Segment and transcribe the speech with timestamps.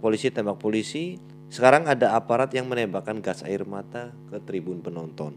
[0.00, 1.20] polisi tembak polisi,
[1.52, 5.36] sekarang ada aparat yang menembakkan gas air mata ke tribun penonton.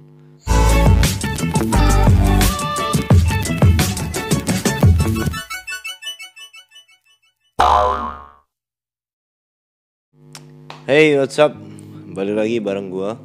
[10.87, 11.51] Hey, what's up?
[12.15, 13.19] Balik lagi bareng gua.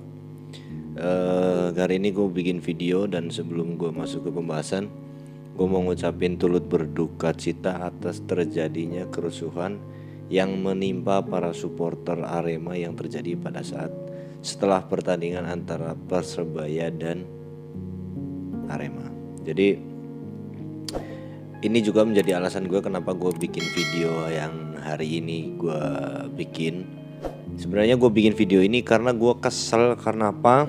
[0.99, 4.91] Uh, ini gue bikin video dan sebelum gue masuk ke pembahasan,
[5.55, 9.79] gue mau ngucapin turut berduka cita atas terjadinya kerusuhan
[10.29, 13.89] yang menimpa para supporter Arema yang terjadi pada saat
[14.45, 17.25] setelah pertandingan antara Persebaya dan
[18.69, 19.09] Arema.
[19.43, 19.81] Jadi
[21.59, 25.83] ini juga menjadi alasan gue kenapa gue bikin video yang hari ini gue
[26.37, 26.87] bikin.
[27.59, 30.69] Sebenarnya gue bikin video ini karena gue kesel karena apa?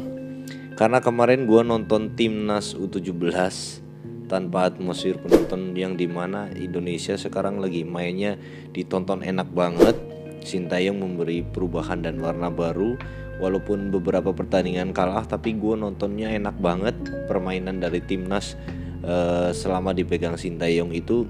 [0.73, 3.88] Karena kemarin gue nonton timnas U17
[4.29, 8.37] tanpa atmosfer penonton yang di mana Indonesia sekarang lagi mainnya
[8.71, 9.97] ditonton enak banget.
[10.39, 12.95] Sintayong memberi perubahan dan warna baru
[13.43, 16.95] walaupun beberapa pertandingan kalah tapi gue nontonnya enak banget
[17.27, 18.55] permainan dari timnas
[19.03, 21.23] uh, selama dipegang Sintayong itu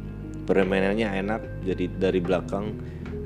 [0.50, 2.74] permainannya enak jadi dari belakang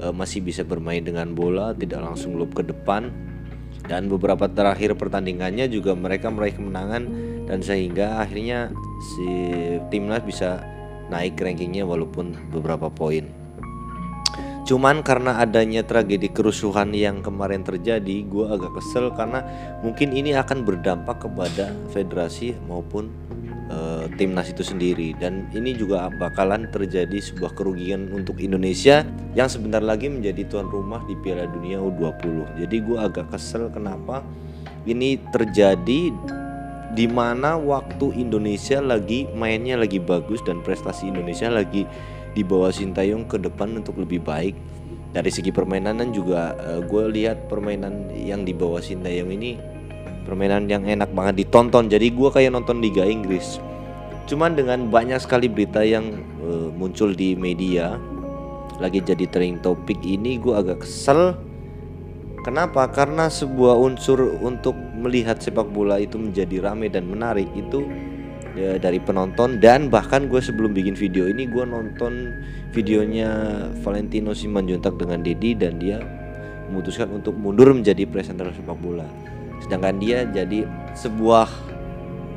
[0.04, 3.08] uh, masih bisa bermain dengan bola tidak langsung lob ke depan
[3.88, 7.04] dan beberapa terakhir pertandingannya juga mereka meraih kemenangan
[7.48, 8.72] dan sehingga akhirnya
[9.14, 9.28] si
[9.92, 10.64] timnas bisa
[11.12, 13.28] naik rankingnya walaupun beberapa poin.
[14.64, 19.44] Cuman karena adanya tragedi kerusuhan yang kemarin terjadi, gue agak kesel karena
[19.84, 23.12] mungkin ini akan berdampak kepada federasi maupun
[23.68, 29.04] uh, timnas itu sendiri dan ini juga bakalan terjadi sebuah kerugian untuk Indonesia
[29.36, 32.64] yang sebentar lagi menjadi tuan rumah di Piala Dunia U20.
[32.64, 34.24] Jadi gue agak kesel kenapa
[34.88, 36.12] ini terjadi
[36.94, 41.90] di mana waktu Indonesia lagi mainnya lagi bagus dan prestasi Indonesia lagi
[42.34, 44.54] di bawah Sintayong ke depan untuk lebih baik.
[45.14, 49.58] Dari segi permainan dan juga uh, gue lihat permainan yang di bawah Sintayong ini
[50.26, 51.90] permainan yang enak banget ditonton.
[51.90, 53.62] Jadi gue kayak nonton Liga Inggris.
[54.26, 58.00] Cuman dengan banyak sekali berita yang uh, muncul di media
[58.82, 61.38] lagi jadi trending topik ini gue agak kesel.
[62.42, 62.90] Kenapa?
[62.92, 67.84] Karena sebuah unsur untuk melihat sepak bola itu menjadi rame dan menarik itu
[68.56, 69.60] ya, dari penonton.
[69.60, 72.32] Dan bahkan gue sebelum bikin video ini gue nonton
[72.72, 73.30] videonya
[73.84, 76.00] Valentino Simanjuntak dengan Dedi dan dia
[76.72, 79.06] memutuskan untuk mundur menjadi presenter sepak bola.
[79.60, 80.64] Sedangkan dia jadi
[80.96, 81.52] sebuah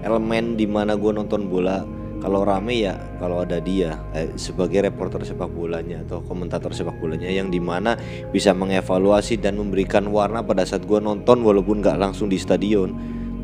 [0.02, 1.86] elemen di mana gue nonton bola
[2.20, 7.28] kalau rame ya kalau ada dia eh, sebagai reporter sepak bolanya atau komentator sepak bolanya
[7.28, 7.94] yang di mana
[8.32, 12.92] bisa mengevaluasi dan memberikan warna pada saat gue nonton walaupun gak langsung di stadion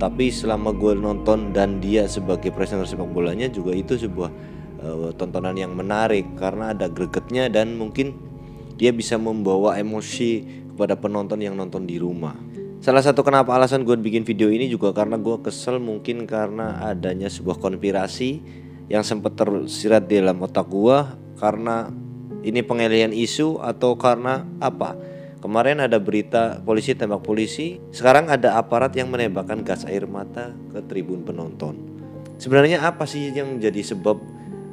[0.03, 4.31] tapi selama gue nonton dan dia sebagai presenter sepak bolanya juga itu sebuah
[4.83, 8.19] uh, tontonan yang menarik karena ada gregetnya dan mungkin
[8.75, 12.35] dia bisa membawa emosi kepada penonton yang nonton di rumah.
[12.83, 17.31] Salah satu kenapa alasan gue bikin video ini juga karena gue kesel mungkin karena adanya
[17.31, 18.43] sebuah konspirasi
[18.91, 20.99] yang sempat tersirat di dalam otak gue
[21.39, 21.91] karena
[22.43, 24.99] ini pengalihan isu atau karena apa?
[25.43, 30.87] Kemarin ada berita polisi tembak polisi, sekarang ada aparat yang menembakkan gas air mata ke
[30.87, 31.75] tribun penonton.
[32.39, 34.23] Sebenarnya apa sih yang menjadi sebab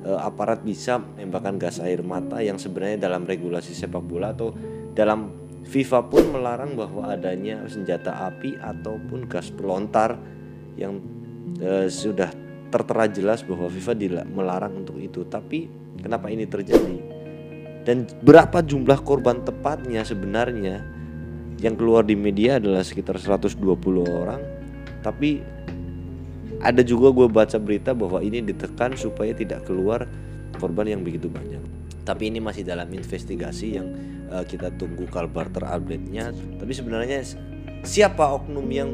[0.06, 4.53] e, aparat bisa menembakkan gas air mata yang sebenarnya dalam regulasi sepak bola atau
[4.94, 5.34] dalam
[5.66, 10.22] FIFA pun melarang bahwa adanya senjata api ataupun gas pelontar
[10.78, 11.02] yang
[11.58, 12.30] e, sudah
[12.69, 15.25] tertera jelas bahwa FIFA melarang untuk itu.
[15.25, 15.69] Tapi
[16.02, 17.19] kenapa ini terjadi?
[17.90, 20.84] dan berapa jumlah korban tepatnya sebenarnya
[21.58, 23.58] yang keluar di media adalah sekitar 120
[24.06, 24.41] orang
[25.02, 25.41] tapi
[26.59, 30.06] ada juga gue baca berita bahwa ini ditekan supaya tidak keluar
[30.59, 31.66] korban yang begitu banyak
[32.03, 33.88] tapi ini masih dalam investigasi yang
[34.29, 37.26] uh, kita tunggu kabar terupdate-nya tapi sebenarnya
[37.82, 38.91] siapa oknum yang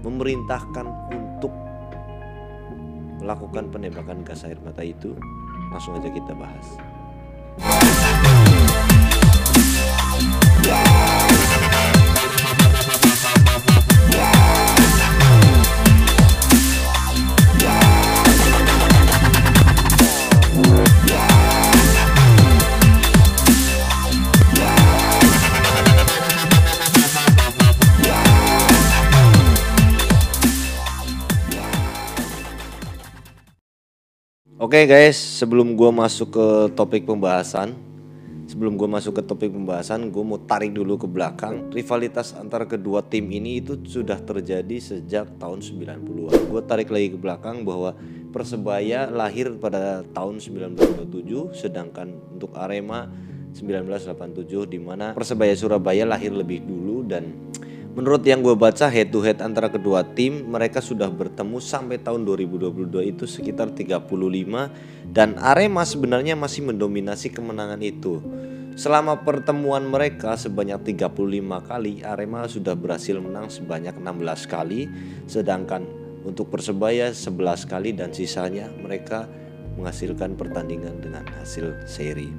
[0.00, 1.52] memerintahkan untuk
[3.22, 5.14] melakukan penembakan gas air mata itu
[5.70, 6.76] langsung aja kita bahas
[34.72, 37.76] Oke okay guys, sebelum gue masuk ke topik pembahasan,
[38.48, 41.68] sebelum gue masuk ke topik pembahasan gue mau tarik dulu ke belakang.
[41.76, 46.00] Rivalitas antara kedua tim ini itu sudah terjadi sejak tahun 90-an
[46.48, 47.92] gue tarik lagi ke belakang bahwa
[48.32, 53.12] Persebaya lahir pada tahun 1997 sedangkan untuk Arema
[53.52, 57.28] 1987 di mana Persebaya Surabaya lahir lebih dulu dan
[57.92, 62.24] menurut yang gue baca head to head antara kedua tim mereka sudah bertemu sampai tahun
[62.24, 64.08] 2022 itu sekitar 35
[65.12, 68.24] dan Arema sebenarnya masih mendominasi kemenangan itu.
[68.72, 74.88] Selama pertemuan mereka sebanyak 35 kali, Arema sudah berhasil menang sebanyak 16 kali,
[75.28, 75.84] sedangkan
[76.24, 79.28] untuk Persebaya 11 kali dan sisanya mereka
[79.76, 82.32] menghasilkan pertandingan dengan hasil seri.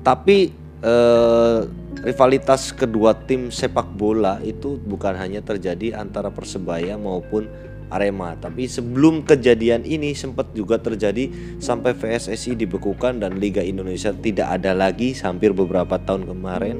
[0.00, 0.48] Tapi
[0.80, 1.60] eh,
[2.06, 7.50] rivalitas kedua tim sepak bola itu bukan hanya terjadi antara Persebaya maupun
[7.90, 8.38] Arema.
[8.38, 14.70] Tapi sebelum kejadian ini sempat juga terjadi sampai PSSI dibekukan dan Liga Indonesia tidak ada
[14.70, 16.76] lagi hampir beberapa tahun kemarin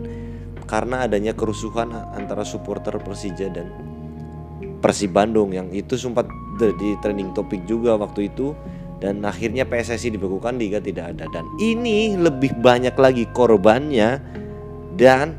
[0.71, 3.71] karena adanya kerusuhan antara supporter Persija dan
[4.79, 6.27] Persib Bandung yang itu sempat
[6.59, 8.55] jadi trending topik juga waktu itu
[8.99, 14.19] dan akhirnya PSSI dibekukan liga tidak ada dan ini lebih banyak lagi korbannya
[14.97, 15.37] dan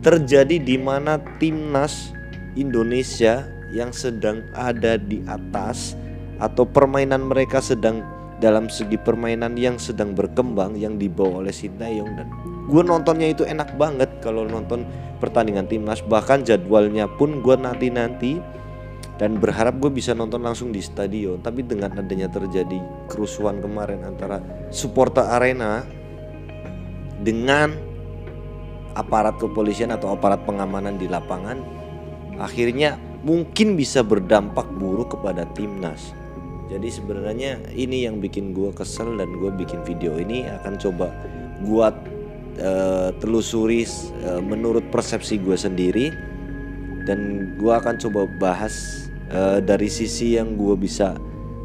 [0.00, 2.12] terjadi di mana timnas
[2.56, 5.94] Indonesia yang sedang ada di atas
[6.40, 8.00] atau permainan mereka sedang
[8.38, 12.26] dalam segi permainan yang sedang berkembang yang dibawa oleh Sintayong dan
[12.70, 14.86] gue nontonnya itu enak banget kalau nonton
[15.18, 16.00] pertandingan timnas.
[16.00, 18.32] Bahkan jadwalnya pun gue nanti nanti
[19.18, 21.42] dan berharap gue bisa nonton langsung di stadion.
[21.42, 22.78] Tapi dengan adanya terjadi
[23.10, 24.38] kerusuhan kemarin antara
[24.70, 25.82] supporter arena
[27.18, 27.87] dengan
[28.98, 31.62] aparat kepolisian atau aparat pengamanan di lapangan
[32.42, 36.14] akhirnya mungkin bisa berdampak buruk kepada timnas.
[36.68, 41.08] Jadi sebenarnya ini yang bikin gue kesel dan gue bikin video ini akan coba
[41.64, 41.96] buat
[42.60, 43.88] uh, telusuri
[44.28, 46.12] uh, menurut persepsi gue sendiri
[47.08, 51.16] dan gue akan coba bahas uh, dari sisi yang gue bisa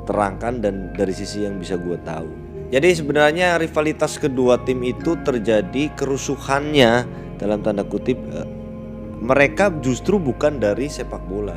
[0.07, 2.31] terangkan dan dari sisi yang bisa gue tahu.
[2.71, 8.19] Jadi sebenarnya rivalitas kedua tim itu terjadi kerusuhannya dalam tanda kutip
[9.23, 11.55] mereka justru bukan dari sepak bola.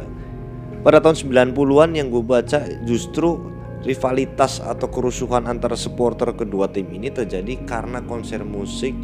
[0.86, 3.42] Pada tahun 90-an yang gue baca justru
[3.82, 8.94] rivalitas atau kerusuhan antara supporter kedua tim ini terjadi karena konser musik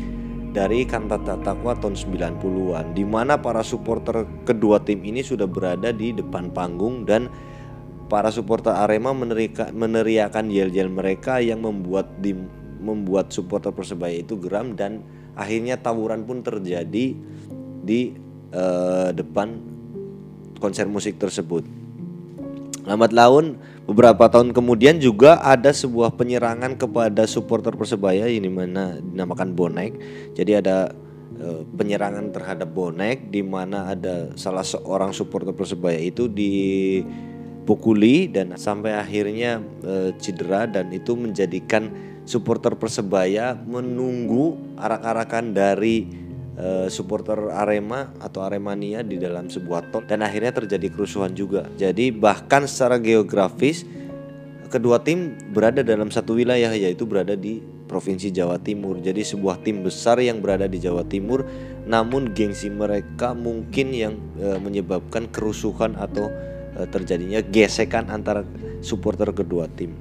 [0.54, 6.14] dari Kantata Takwa tahun 90-an di mana para supporter kedua tim ini sudah berada di
[6.14, 7.26] depan panggung dan
[8.06, 9.10] para supporter Arema
[9.72, 12.36] meneriakan yel-yel mereka yang membuat di,
[12.78, 15.00] membuat supporter Persebaya itu geram dan
[15.36, 17.16] akhirnya tawuran pun terjadi
[17.82, 18.00] di
[18.54, 19.58] uh, depan
[20.62, 21.66] konser musik tersebut.
[22.82, 29.54] Lambat laun beberapa tahun kemudian juga ada sebuah penyerangan kepada supporter Persebaya ini mana dinamakan
[29.54, 29.98] bonek.
[30.34, 30.90] Jadi ada
[31.38, 37.06] uh, penyerangan terhadap bonek di mana ada salah seorang supporter Persebaya itu dipukuli
[38.30, 46.06] dan sampai akhirnya uh, cedera dan itu menjadikan supporter Persebaya menunggu arak-arakan dari
[46.58, 51.66] uh, supporter Arema atau Aremania di dalam sebuah tol dan akhirnya terjadi kerusuhan juga.
[51.76, 53.84] Jadi bahkan secara geografis
[54.72, 57.60] kedua tim berada dalam satu wilayah yaitu berada di
[57.92, 58.96] Provinsi Jawa Timur.
[59.04, 61.44] Jadi sebuah tim besar yang berada di Jawa Timur
[61.84, 66.32] namun gengsi mereka mungkin yang e, menyebabkan kerusuhan atau
[66.78, 68.48] e, terjadinya gesekan antara
[68.80, 69.92] supporter kedua tim.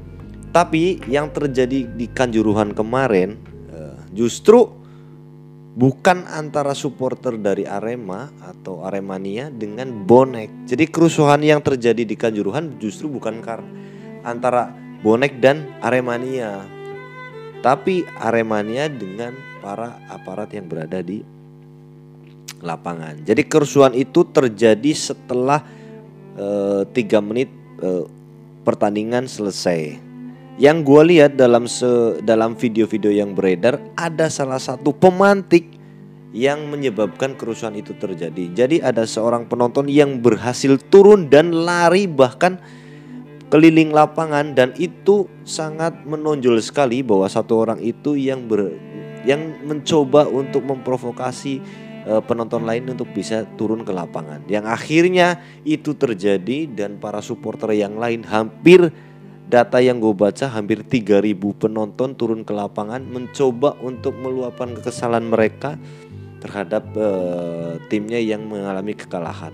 [0.52, 3.40] Tapi yang terjadi di Kanjuruhan kemarin
[3.72, 3.80] e,
[4.12, 4.68] justru
[5.72, 10.68] bukan antara supporter dari Arema atau Aremania dengan bonek.
[10.68, 13.72] Jadi kerusuhan yang terjadi di Kanjuruhan justru bukan karena
[14.28, 16.68] antara bonek dan Aremania,
[17.64, 21.24] tapi Aremania dengan para aparat yang berada di
[22.62, 23.26] lapangan.
[23.26, 25.66] Jadi kerusuhan itu terjadi setelah
[26.38, 27.50] uh, tiga menit
[27.82, 28.06] uh,
[28.62, 30.11] pertandingan selesai.
[30.60, 35.80] Yang gue lihat dalam se dalam video-video yang beredar ada salah satu pemantik
[36.32, 38.52] yang menyebabkan kerusuhan itu terjadi.
[38.56, 42.60] Jadi ada seorang penonton yang berhasil turun dan lari bahkan
[43.52, 48.72] keliling lapangan dan itu sangat menonjol sekali bahwa satu orang itu yang ber
[49.28, 51.60] yang mencoba untuk memprovokasi
[52.08, 54.42] uh, penonton lain untuk bisa turun ke lapangan.
[54.48, 55.28] Yang akhirnya
[55.68, 58.90] itu terjadi dan para supporter yang lain hampir
[59.52, 65.76] data yang gue baca hampir 3000 penonton turun ke lapangan mencoba untuk meluapkan kekesalan mereka
[66.40, 69.52] terhadap uh, timnya yang mengalami kekalahan.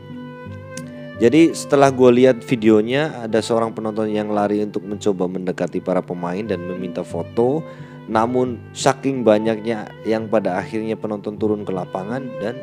[1.18, 6.46] Jadi setelah gue lihat videonya ada seorang penonton yang lari untuk mencoba mendekati para pemain
[6.46, 7.66] dan meminta foto
[8.08, 12.56] namun saking banyaknya yang pada akhirnya penonton turun ke lapangan dan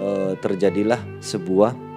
[0.00, 1.87] uh, terjadilah sebuah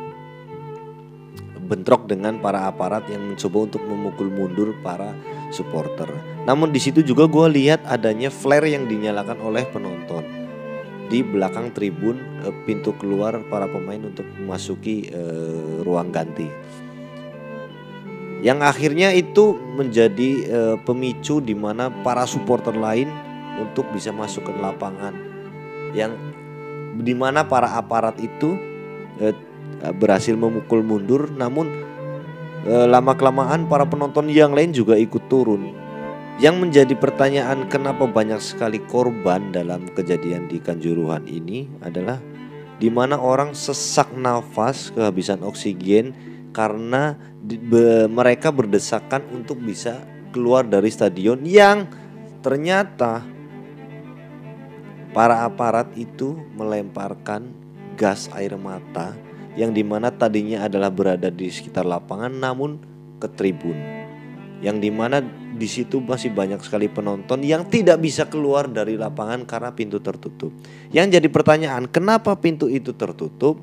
[1.68, 5.14] bentrok dengan para aparat yang mencoba untuk memukul mundur para
[5.54, 6.10] supporter.
[6.46, 10.42] Namun di situ juga gue lihat adanya flare yang dinyalakan oleh penonton
[11.12, 16.48] di belakang tribun eh, pintu keluar para pemain untuk memasuki uh, ruang ganti.
[18.42, 23.12] Yang akhirnya itu menjadi uh, pemicu di mana para supporter lain
[23.60, 25.14] untuk bisa masuk ke lapangan.
[25.92, 26.16] Yang
[26.98, 28.56] di mana para aparat itu
[29.98, 31.70] berhasil memukul mundur namun
[32.66, 35.74] uh, lama kelamaan para penonton yang lain juga ikut turun.
[36.42, 42.18] Yang menjadi pertanyaan kenapa banyak sekali korban dalam kejadian di Kanjuruhan ini adalah
[42.82, 46.18] di mana orang sesak nafas kehabisan oksigen
[46.50, 50.02] karena di, be, mereka berdesakan untuk bisa
[50.34, 51.86] keluar dari stadion yang
[52.42, 53.22] ternyata
[55.14, 57.54] para aparat itu melemparkan
[57.94, 59.14] gas air mata
[59.60, 62.80] yang di mana tadinya adalah berada di sekitar lapangan namun
[63.20, 64.02] ke tribun
[64.62, 65.20] yang di mana
[65.58, 70.54] di situ masih banyak sekali penonton yang tidak bisa keluar dari lapangan karena pintu tertutup.
[70.94, 73.58] Yang jadi pertanyaan, kenapa pintu itu tertutup?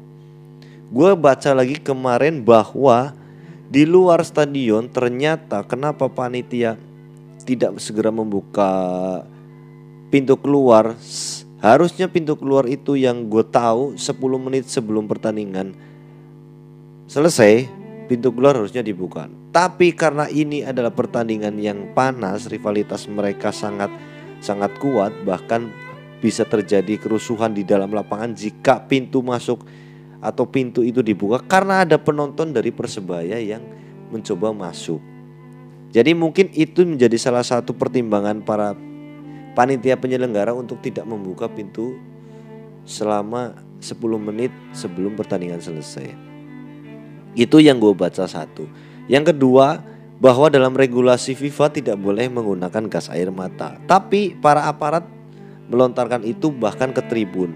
[0.91, 3.15] Gue baca lagi kemarin bahwa
[3.71, 6.75] di luar stadion ternyata kenapa panitia
[7.47, 8.71] tidak segera membuka
[10.09, 10.97] pintu keluar
[11.59, 15.75] harusnya pintu keluar itu yang gue tahu 10 menit sebelum pertandingan
[17.11, 17.67] selesai
[18.07, 19.27] pintu keluar harusnya dibuka.
[19.49, 23.91] Tapi karena ini adalah pertandingan yang panas, rivalitas mereka sangat
[24.39, 25.73] sangat kuat, bahkan
[26.19, 29.63] bisa terjadi kerusuhan di dalam lapangan jika pintu masuk
[30.19, 33.63] atau pintu itu dibuka karena ada penonton dari Persebaya yang
[34.11, 34.99] mencoba masuk.
[35.89, 38.77] Jadi mungkin itu menjadi salah satu pertimbangan para
[39.59, 41.99] panitia penyelenggara untuk tidak membuka pintu
[42.87, 46.15] selama 10 menit sebelum pertandingan selesai.
[47.35, 48.71] Itu yang gue baca satu.
[49.11, 49.83] Yang kedua,
[50.23, 53.79] bahwa dalam regulasi FIFA tidak boleh menggunakan gas air mata.
[53.87, 55.07] Tapi para aparat
[55.67, 57.55] melontarkan itu bahkan ke tribun.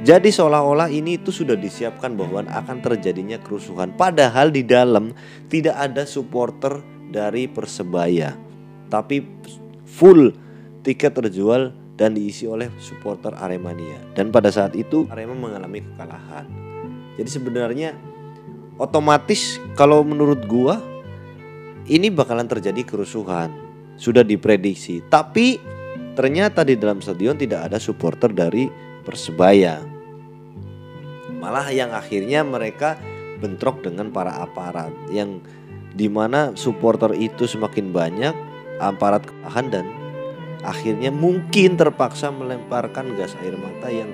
[0.00, 3.92] Jadi seolah-olah ini itu sudah disiapkan bahwa akan terjadinya kerusuhan.
[3.94, 5.12] Padahal di dalam
[5.52, 6.80] tidak ada supporter
[7.10, 8.32] dari Persebaya.
[8.88, 9.22] Tapi
[9.84, 10.49] full
[10.80, 14.00] tiket terjual dan diisi oleh supporter Aremania.
[14.16, 16.48] Dan pada saat itu Arema mengalami kekalahan.
[17.20, 17.92] Jadi sebenarnya
[18.80, 20.80] otomatis kalau menurut gua
[21.90, 23.52] ini bakalan terjadi kerusuhan.
[24.00, 25.04] Sudah diprediksi.
[25.04, 25.60] Tapi
[26.16, 28.64] ternyata di dalam stadion tidak ada supporter dari
[29.04, 29.80] Persebaya.
[31.40, 32.96] Malah yang akhirnya mereka
[33.40, 35.40] bentrok dengan para aparat yang
[35.96, 38.34] di mana supporter itu semakin banyak
[38.78, 39.84] aparat ketahan dan
[40.62, 44.10] akhirnya mungkin terpaksa melemparkan gas air mata yang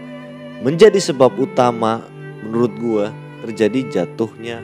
[0.62, 2.04] menjadi sebab utama
[2.42, 3.06] menurut gua
[3.44, 4.62] terjadi jatuhnya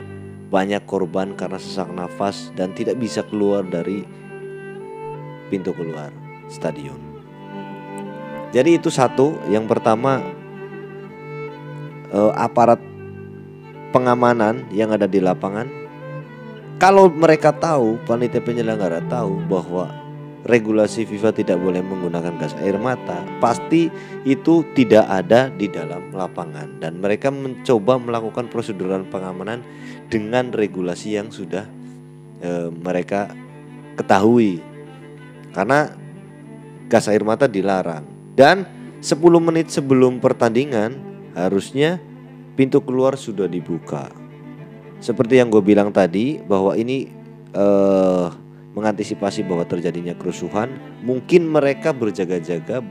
[0.49, 4.05] banyak korban karena sesak nafas dan tidak bisa keluar dari
[5.49, 6.13] pintu keluar
[6.49, 6.97] stadion.
[8.53, 10.21] Jadi itu satu, yang pertama
[12.13, 12.77] eh, aparat
[13.89, 15.83] pengamanan yang ada di lapangan
[16.83, 19.87] kalau mereka tahu, panitia penyelenggara tahu bahwa
[20.43, 23.87] regulasi FIFA tidak boleh menggunakan gas air mata, pasti
[24.27, 29.63] itu tidak ada di dalam lapangan dan mereka mencoba melakukan prosedural pengamanan
[30.11, 31.63] dengan regulasi yang sudah
[32.43, 33.31] e, mereka
[33.95, 34.59] ketahui.
[35.55, 35.95] Karena
[36.91, 38.03] gas air mata dilarang
[38.35, 38.67] dan
[38.99, 40.99] 10 menit sebelum pertandingan
[41.39, 42.03] harusnya
[42.59, 44.11] pintu keluar sudah dibuka.
[44.99, 47.07] Seperti yang gue bilang tadi bahwa ini
[47.53, 48.42] eh
[48.73, 50.73] mengantisipasi bahwa terjadinya kerusuhan,
[51.05, 52.81] mungkin mereka berjaga-jaga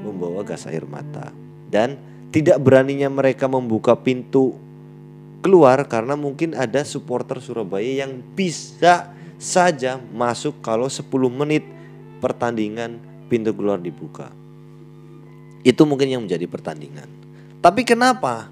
[0.00, 1.32] membawa gas air mata
[1.68, 2.00] dan
[2.32, 4.56] tidak beraninya mereka membuka pintu
[5.40, 11.64] keluar karena mungkin ada supporter Surabaya yang bisa saja masuk kalau 10 menit
[12.18, 12.98] pertandingan
[13.30, 14.32] pintu keluar dibuka.
[15.62, 17.06] Itu mungkin yang menjadi pertandingan.
[17.58, 18.50] Tapi kenapa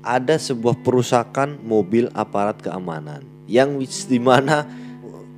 [0.00, 4.64] ada sebuah perusakan mobil aparat keamanan yang di mana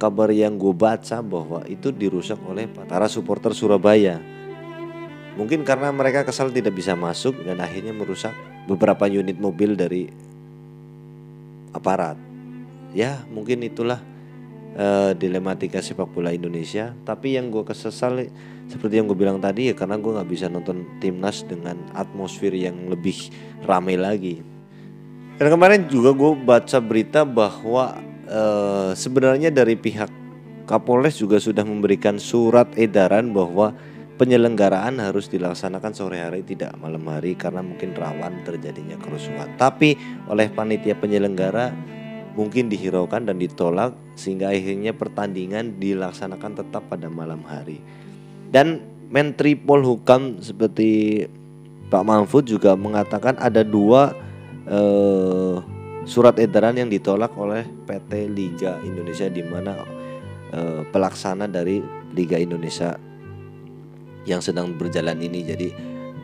[0.03, 4.19] kabar yang gue baca bahwa itu dirusak oleh para supporter Surabaya.
[5.39, 8.35] Mungkin karena mereka kesal tidak bisa masuk dan akhirnya merusak
[8.67, 10.11] beberapa unit mobil dari
[11.71, 12.19] aparat.
[12.93, 14.03] Ya mungkin itulah
[14.77, 16.93] uh, dilematika sepak bola Indonesia.
[17.07, 18.27] Tapi yang gue kesesal
[18.67, 22.91] seperti yang gue bilang tadi ya karena gue nggak bisa nonton timnas dengan atmosfer yang
[22.91, 23.33] lebih
[23.65, 24.43] ramai lagi.
[25.41, 30.09] Dan kemarin juga gue baca berita bahwa Eh, sebenarnya dari pihak
[30.65, 33.77] Kapolres juga sudah memberikan surat edaran bahwa
[34.17, 39.53] penyelenggaraan harus dilaksanakan sore hari tidak malam hari karena mungkin rawan terjadinya kerusuhan.
[39.61, 40.01] Tapi
[40.33, 41.77] oleh panitia penyelenggara
[42.33, 47.85] mungkin dihiraukan dan ditolak sehingga akhirnya pertandingan dilaksanakan tetap pada malam hari.
[48.49, 48.81] Dan
[49.13, 51.21] Menteri Polhukam seperti
[51.93, 54.17] Pak Mahfud juga mengatakan ada dua
[54.65, 59.79] eh, surat edaran yang ditolak oleh PT Liga Indonesia di mana
[60.51, 61.83] eh, pelaksana dari
[62.13, 62.99] Liga Indonesia
[64.27, 65.41] yang sedang berjalan ini.
[65.43, 65.69] Jadi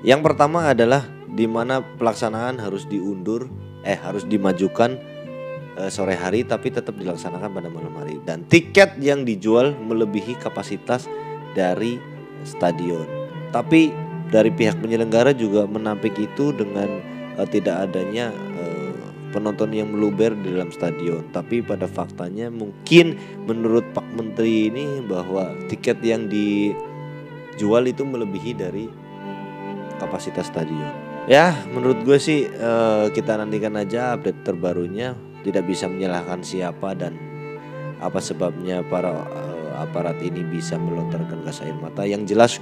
[0.07, 3.51] yang pertama adalah di mana pelaksanaan harus diundur
[3.87, 4.99] eh harus dimajukan
[5.79, 11.07] eh, sore hari tapi tetap dilaksanakan pada malam hari dan tiket yang dijual melebihi kapasitas
[11.55, 11.99] dari
[12.43, 13.07] stadion.
[13.49, 17.01] Tapi dari pihak penyelenggara juga menampik itu dengan
[17.41, 18.29] uh, tidak adanya
[19.31, 21.25] penonton yang meluber di dalam stadion.
[21.31, 28.87] Tapi pada faktanya mungkin menurut Pak Menteri ini bahwa tiket yang dijual itu melebihi dari
[29.99, 30.89] kapasitas stadion.
[31.29, 35.13] Ya, menurut gue sih uh, kita nantikan aja update terbarunya.
[35.45, 37.15] Tidak bisa menyalahkan siapa dan
[37.99, 42.03] apa sebabnya para uh, aparat ini bisa melontarkan gas air mata.
[42.09, 42.53] Yang jelas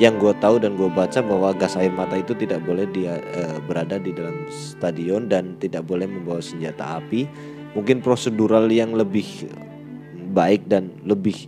[0.00, 3.60] yang gue tahu dan gue baca bahwa gas air mata itu tidak boleh dia uh,
[3.60, 7.28] berada di dalam stadion dan tidak boleh membawa senjata api.
[7.76, 9.52] Mungkin prosedural yang lebih
[10.32, 11.44] baik dan lebih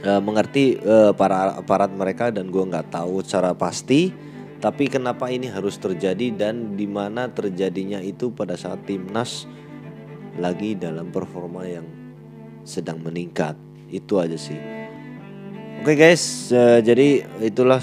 [0.00, 4.08] uh, mengerti uh, para aparat mereka dan gue nggak tahu secara pasti.
[4.56, 9.44] Tapi kenapa ini harus terjadi dan di mana terjadinya itu pada saat timnas
[10.40, 11.84] lagi dalam performa yang
[12.64, 13.60] sedang meningkat.
[13.92, 14.81] Itu aja sih.
[15.82, 17.82] Oke okay guys, uh, jadi itulah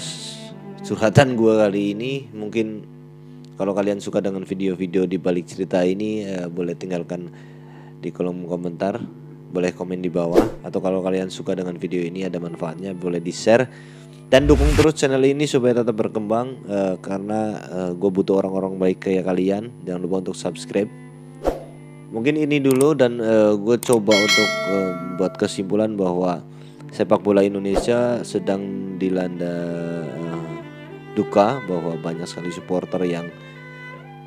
[0.80, 2.32] curhatan gue kali ini.
[2.32, 2.80] Mungkin
[3.60, 7.28] kalau kalian suka dengan video-video di balik cerita ini, uh, boleh tinggalkan
[8.00, 8.96] di kolom komentar,
[9.52, 10.40] boleh komen di bawah.
[10.64, 13.68] Atau kalau kalian suka dengan video ini ada manfaatnya, boleh di share
[14.32, 16.56] dan dukung terus channel ini supaya tetap berkembang.
[16.64, 19.76] Uh, karena uh, gue butuh orang-orang baik kayak kalian.
[19.84, 20.88] Jangan lupa untuk subscribe.
[22.16, 26.48] Mungkin ini dulu dan uh, gue coba untuk uh, buat kesimpulan bahwa
[26.90, 29.54] sepak bola Indonesia sedang dilanda
[30.06, 30.50] uh,
[31.14, 33.30] duka bahwa banyak sekali supporter yang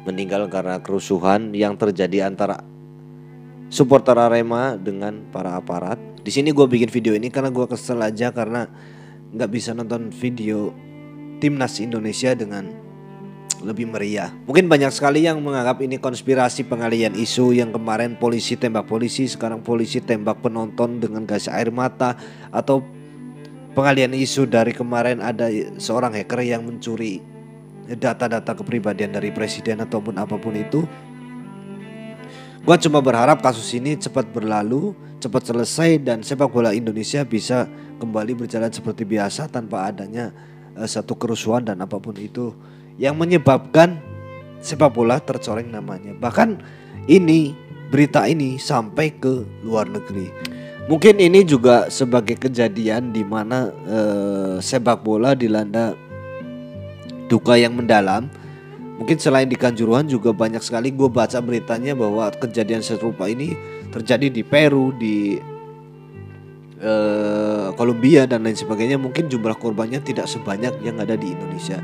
[0.04, 2.60] meninggal karena kerusuhan yang terjadi antara
[3.72, 6.00] supporter Arema dengan para aparat.
[6.24, 8.68] Di sini gue bikin video ini karena gue kesel aja karena
[9.34, 10.72] nggak bisa nonton video
[11.40, 12.83] timnas Indonesia dengan
[13.64, 14.30] lebih meriah.
[14.46, 19.64] Mungkin banyak sekali yang menganggap ini konspirasi pengalian isu yang kemarin polisi tembak polisi, sekarang
[19.64, 22.20] polisi tembak penonton dengan gas air mata
[22.52, 22.84] atau
[23.74, 25.50] pengalian isu dari kemarin ada
[25.82, 27.24] seorang hacker yang mencuri
[27.88, 30.86] data-data kepribadian dari presiden ataupun apa pun itu.
[32.64, 37.68] Gua cuma berharap kasus ini cepat berlalu, cepat selesai dan sepak bola Indonesia bisa
[38.00, 40.32] kembali berjalan seperti biasa tanpa adanya
[40.76, 42.56] uh, satu kerusuhan dan apa pun itu
[42.98, 43.98] yang menyebabkan
[44.64, 46.16] sepak bola tercoreng namanya.
[46.18, 46.62] Bahkan
[47.10, 47.52] ini
[47.92, 50.32] berita ini sampai ke luar negeri.
[50.84, 55.96] Mungkin ini juga sebagai kejadian di mana eh, sepak bola dilanda
[57.32, 58.28] duka yang mendalam.
[59.00, 63.56] Mungkin selain di Kanjuruhan juga banyak sekali gue baca beritanya bahwa kejadian serupa ini
[63.90, 65.40] terjadi di Peru, di
[66.84, 69.00] eh, Kolombia dan lain sebagainya.
[69.00, 71.80] Mungkin jumlah korbannya tidak sebanyak yang ada di Indonesia.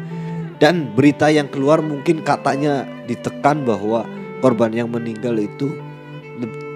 [0.59, 4.03] Dan berita yang keluar mungkin katanya ditekan bahwa
[4.43, 5.71] korban yang meninggal itu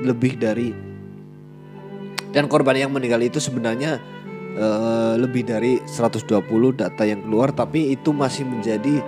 [0.03, 0.75] lebih dari
[2.33, 4.01] dan korban yang meninggal itu sebenarnya
[4.57, 6.25] uh, lebih dari 120
[6.73, 8.99] data yang keluar tapi itu masih menjadi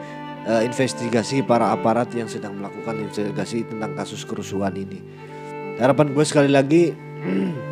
[0.45, 5.01] uh, investigasi para aparat yang sedang melakukan investigasi tentang kasus kerusuhan ini.
[5.81, 6.93] Harapan gue sekali lagi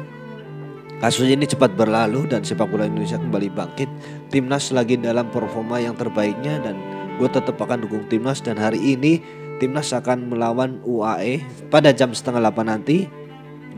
[1.05, 3.89] kasus ini cepat berlalu dan sepak bola Indonesia kembali bangkit.
[4.33, 6.73] Timnas lagi dalam performa yang terbaiknya dan
[7.21, 8.41] gue tetap akan dukung timnas.
[8.41, 9.21] Dan hari ini
[9.61, 13.05] timnas akan melawan UAE pada jam setengah 8 nanti.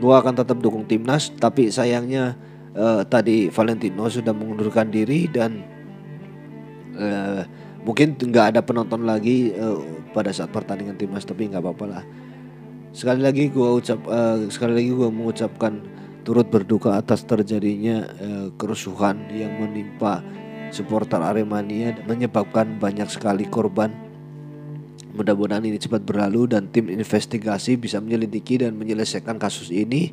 [0.00, 2.40] Gue akan tetap dukung timnas tapi sayangnya
[2.72, 5.60] uh, tadi Valentino sudah mengundurkan diri dan
[6.96, 7.44] uh,
[7.84, 9.80] mungkin nggak ada penonton lagi uh,
[10.16, 12.04] pada saat pertandingan timnas tapi nggak apa-apa lah.
[12.96, 15.84] Sekali lagi gue ucap uh, sekali lagi gue mengucapkan
[16.26, 20.24] turut berduka atas terjadinya uh, kerusuhan yang menimpa
[20.70, 23.92] supporter Aremania menyebabkan banyak sekali korban.
[25.16, 30.12] Mudah-mudahan ini cepat berlalu dan tim investigasi bisa menyelidiki dan menyelesaikan kasus ini.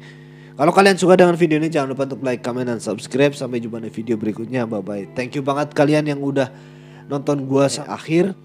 [0.54, 3.34] Kalau kalian suka dengan video ini jangan lupa untuk like, comment, dan subscribe.
[3.36, 4.64] Sampai jumpa di video berikutnya.
[4.70, 5.04] Bye bye.
[5.18, 6.48] Thank you banget kalian yang udah
[7.10, 8.38] nonton gua akhir.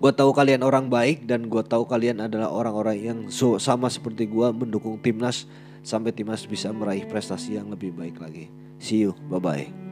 [0.00, 4.28] Gue tahu kalian orang baik dan gue tahu kalian adalah orang-orang yang so, sama seperti
[4.28, 5.48] gue mendukung timnas
[5.80, 8.52] sampai timnas bisa meraih prestasi yang lebih baik lagi.
[8.80, 9.89] See you, bye bye.